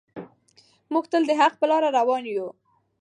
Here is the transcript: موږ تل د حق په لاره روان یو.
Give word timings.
موږ 0.91 1.05
تل 1.11 1.23
د 1.27 1.31
حق 1.39 1.53
په 1.59 1.65
لاره 1.71 1.89
روان 1.97 2.23
یو. 2.35 2.47